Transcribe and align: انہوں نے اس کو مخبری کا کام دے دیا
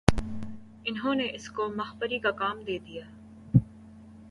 انہوں 0.85 1.15
نے 1.15 1.27
اس 1.33 1.49
کو 1.49 1.67
مخبری 1.75 2.19
کا 2.19 2.31
کام 2.31 2.61
دے 2.67 2.77
دیا 2.79 3.05